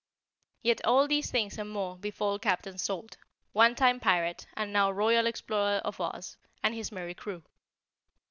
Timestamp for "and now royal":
4.55-5.27